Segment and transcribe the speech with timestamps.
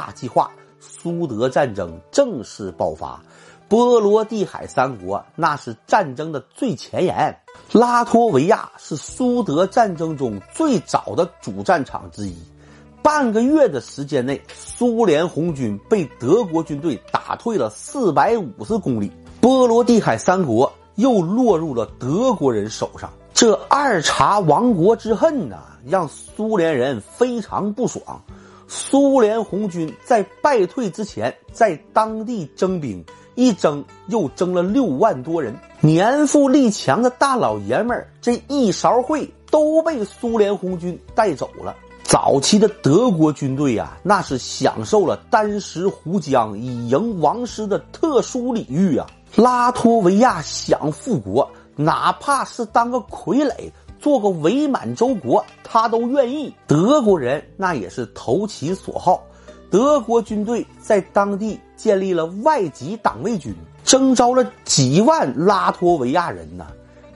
[0.00, 0.50] 大计划，
[0.80, 3.22] 苏德战争正式爆发。
[3.68, 7.38] 波罗的海三国那是战争的最前沿，
[7.70, 12.34] 拉脱维亚是苏德战争中最早的主战场之一。
[13.02, 23.10] 半个月的时间内，苏联红军被德国军队打退了四百五十公里，波罗的海三国又落入了德国人手上。
[23.34, 28.02] 这二茬亡国之恨呐，让苏联人非常不爽。
[28.72, 33.04] 苏联红军在败退之前，在当地征兵。
[33.34, 41.74] 一征又征了六万多人，年富力强的大老爷们儿，这一勺烩都被苏联红军带走了。
[42.02, 49.06] 早期的德国军队呀，那是享受了单食湖江以迎王师的特殊礼遇啊。
[49.36, 56.54] 拉脱维亚想复国，哪怕是当个傀儡，做个伪满洲国，他都愿意。
[56.66, 59.22] 德国人那也是投其所好。
[59.70, 63.54] 德国军队在当地建立了外籍党卫军，
[63.84, 66.66] 征召了几万拉脱维亚人呐。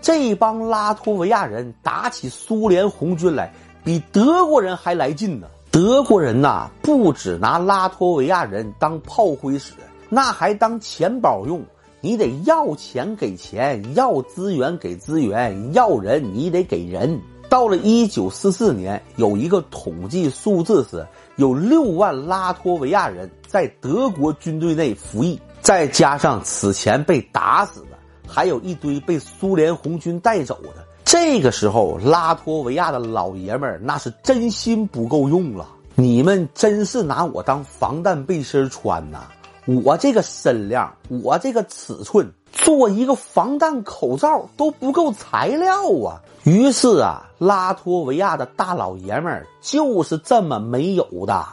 [0.00, 5.48] 这帮拉脱维亚人打起苏联红军来，比德国人还来劲呢。
[5.72, 9.72] 德国人呐，不只拿拉脱维亚人当炮灰使，
[10.08, 11.60] 那还当钱包用。
[12.06, 17.20] 你得要钱给钱，要资源给资源，要人你得给人。
[17.48, 21.04] 到了一九四四年，有一个统计数字是。
[21.34, 30.86] 有六万拉脱维亚人在德国军队内服役，再加上此前被打死的，还有一堆被苏联红军带走的。
[31.04, 35.68] 这个时候，拉脱维亚的老爷们儿那是真心不够用了。
[35.96, 39.24] 你们真是拿我当防弹背心穿呐！
[39.66, 46.22] 我这个身量，我这个尺寸，做一个防弹口罩都不够材料啊！
[46.44, 51.44] 于是啊，拉脱维亚的大老爷们儿就是这么没有的。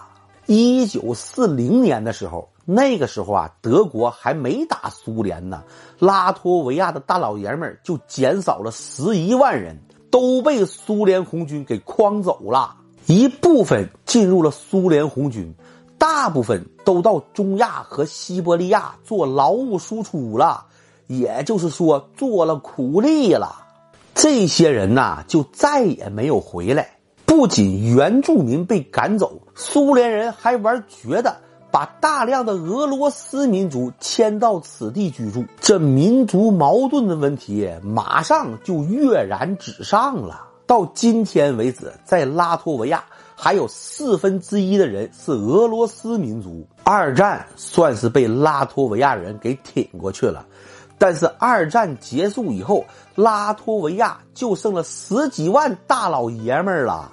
[0.45, 5.63] 一九四零年的时候，那个时候啊，德国还没打苏联呢，
[5.97, 9.79] 拉脱维亚的大老爷们儿就减少了十一万人，
[10.11, 12.75] 都被苏联红军给诓走了。
[13.07, 15.53] 一部分进入了苏联红军，
[16.03, 20.65] 大部分都到中亚和西伯利亚做劳务输出了，
[21.07, 23.55] 也就是说做了苦力了。
[24.13, 26.97] 这些人呐，就再也没有回来。
[27.25, 31.37] 不仅原住民被赶走，苏联人还玩绝的，
[31.71, 35.45] 把大量的俄罗斯民族迁到此地居住。
[35.61, 40.49] 这民族矛盾的问题马上就跃然纸上了。
[40.67, 46.67] 到今天为止，在拉脱维亚还有四分之一的人是俄罗斯民族。
[46.83, 50.45] 二战算是被拉脱维亚人给挺过去了。
[50.97, 52.85] 但是二战结束以后，
[53.15, 57.11] 拉脱维亚就剩了十几万大老爷们儿了。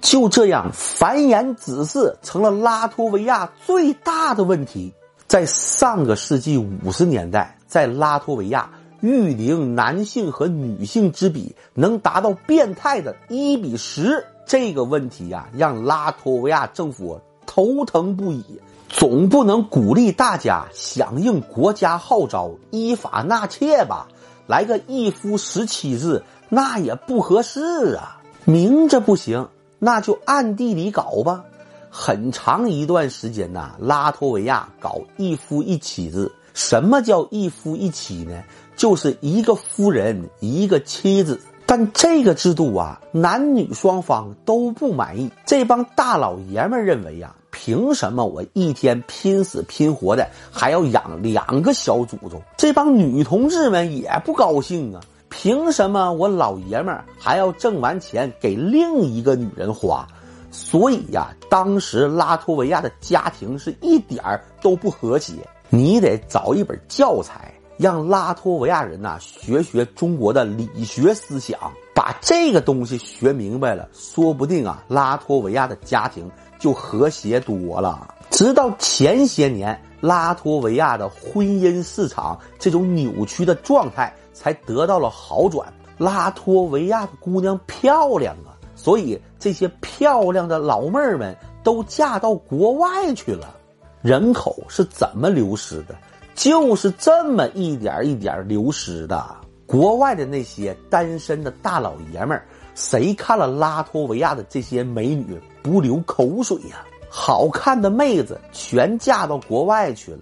[0.00, 4.92] 就这样，繁衍子嗣成了拉脱维亚最大的问题。
[5.26, 18.44] 在上个世纪五十年代，在拉脱维亚，育龄男性和女性之比能达到变态的一比十，这个问题呀，让拉脱维亚政府头疼不已。
[18.88, 24.06] 总不能鼓励大家响应国家号召依法纳妾吧？
[24.46, 28.22] 来个一夫十妻制，那也不合适啊！
[28.44, 29.48] 明着不行，
[29.80, 31.44] 那就暗地里搞吧。
[31.90, 36.30] 很长一段时间呐，拉脱维亚搞一夫一妻制。
[36.54, 38.44] 什么叫一夫一妻呢？
[38.76, 41.40] 就是一个夫人一个妻子。
[41.66, 45.30] 但这个制度啊，男女双方都不满意。
[45.44, 47.34] 这帮大老爷们认为呀。
[47.58, 52.38] 凭什么我一天拼死拼活的还要养两个小祖宗？
[52.54, 55.00] 这帮女同志们也不高兴啊！
[55.30, 60.06] 凭什么我老爷们还要挣完钱给另一个女人花？
[60.50, 65.32] 所以呀，当时拉脱维亚的家庭是一点儿都不和谐。
[65.70, 71.58] 你得找一本教材，让拉脱维亚人呐学学中国的理学思想，
[71.94, 76.30] 把这个东西学明白了，说不定啊，拉脱维亚的家庭。
[76.58, 78.14] 就和谐多了。
[78.30, 85.70] 直到前些年，拉脱维亚的婚姻市场这种扭曲的状态才得到了好转。
[85.98, 93.54] 拉脱维亚的姑娘漂亮啊，所以这些漂亮的老妹儿们都嫁到国外去了。
[94.00, 95.94] 人口是怎么流失的？
[96.36, 99.26] 就是这么一点一点流失的。
[99.66, 102.46] 国外的那些单身的大老爷们儿，
[102.76, 105.40] 谁看了拉脱维亚的这些美女？
[105.62, 106.84] 不流口水呀！
[107.08, 110.18] 好看的妹子全嫁到国外去了，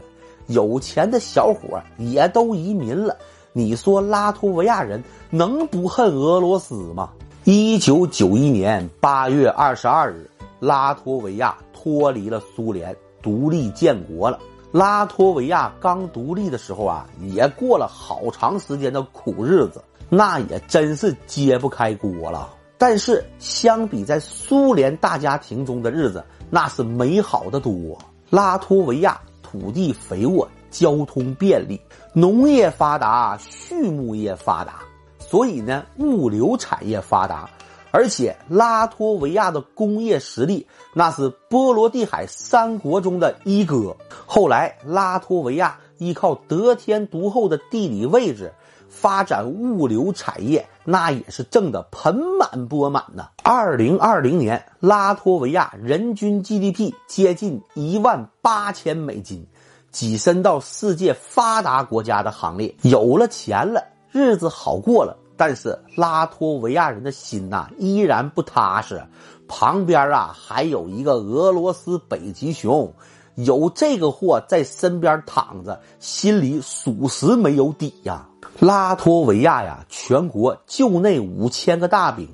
[0.46, 3.14] 有钱的小伙也都移民了。
[3.52, 7.10] 你说拉脱维亚人能不恨俄罗斯吗？
[7.44, 10.30] 一九九一年八月二十二日，
[10.60, 14.38] 拉脱维亚脱离了苏联，独立建国了。
[14.74, 22.52] 拉脱维亚刚独立的时候啊，也过了好长时间的苦日子，那也真是揭不开锅了。
[22.76, 27.96] 但是相比在苏联大家庭中的日子，那是美好的多。
[28.30, 31.80] 拉脱维亚土地肥沃，交通便利，
[32.12, 34.80] 农业发达，畜牧业发达，
[35.20, 37.48] 所以呢，物流产业发达。
[37.94, 43.96] 而且拉脱维亚的工业实力那是波罗的海三国中的一哥。
[44.26, 48.52] 后来拉脱维亚依靠得天独厚的地理位置，
[48.88, 53.28] 发展物流产业，那也是挣得盆满钵满呐。
[53.44, 59.46] 二零二零年，拉脱维亚人均 GDP 接近一万八千美金，
[59.92, 62.74] 跻身到世界发达国家的行列。
[62.82, 65.16] 有了钱了，日子好过了。
[65.36, 69.02] 但是拉脱维亚人的心呐依然不踏实，
[69.48, 72.92] 旁边啊还有一个俄罗斯北极熊，
[73.34, 78.28] 有这个货在身边躺着，心里属实没有底呀。
[78.60, 82.28] 拉脱维亚呀，全国就那五千个大兵，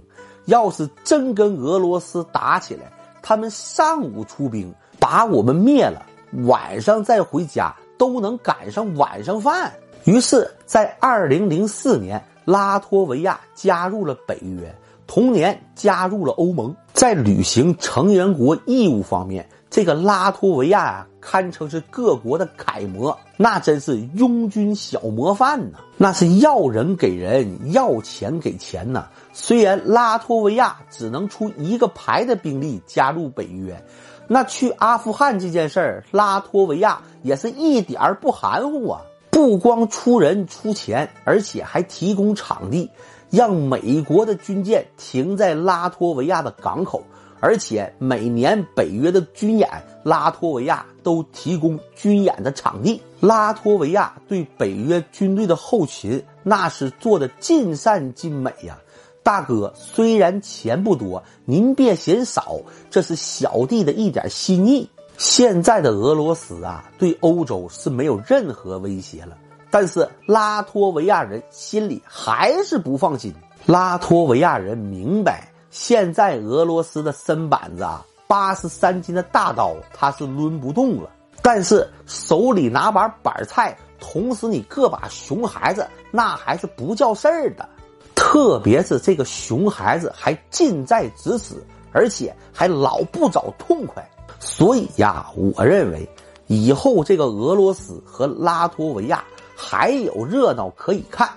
[0.45, 2.93] 要是真跟俄罗斯打起来，
[3.23, 6.05] 他们上午出兵把我们灭了，
[6.45, 9.73] 晚上再回家都能赶上晚上饭。
[10.05, 12.23] 于是，在二零零四年。
[12.45, 14.75] 拉脱维亚加入了北约，
[15.07, 16.75] 同年加入了欧盟。
[16.93, 25.79] 在履行成员国义务方面，这个拉脱维亚啊，堪称是各国的楷模，那真是拥军小模范呢。
[25.97, 29.07] 那是要人给人，要钱给钱呢。
[29.33, 33.83] 虽然拉脱维亚只能出一个排的兵力加入北约，
[34.27, 39.03] 那去阿富汗这件事儿，拉脱维亚也是一点儿不含糊啊。
[39.31, 42.91] 不光出人出钱，而且还提供场地，
[43.31, 47.03] 让美国的军舰停在拉脱维亚的港口，
[47.41, 49.69] 而且每年北约的军演，
[50.03, 53.01] 拉脱维亚都提供军演的场地。
[53.21, 58.79] 拉脱维亚对北约军队的后勤那是做的尽善尽美呀，
[59.23, 62.59] 大哥，虽然钱不多，您别嫌少，
[62.91, 64.89] 这是小弟的一点心意。
[65.21, 69.37] 现在的俄罗斯啊，对欧洲是没有任何威胁了。
[69.71, 73.31] 但是拉脱维亚人心里还是不放心。
[73.67, 81.11] 拉脱维亚人明白，现在俄罗斯的身板子啊，八十三斤的大刀他是抡不动了。
[81.43, 87.69] 但是手里拿把板菜，捅死你个把熊孩子，那还是不叫事儿的。
[88.15, 94.09] 特别是这个熊孩子还近在咫尺，而且还老不找痛快。
[94.39, 96.09] 所以呀，我认为
[96.47, 101.29] 以后这个俄罗斯和拉脱维亚还有热闹可以看。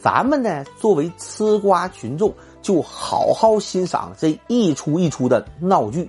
[0.00, 6.08] 咱们呢，作为吃瓜群众，就好好欣赏这一出一出的闹剧。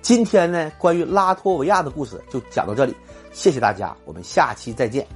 [0.00, 2.94] 今天呢，关于拉脱维亚的故事就讲到这里，
[3.32, 5.06] 谢谢大家，我们下期再见。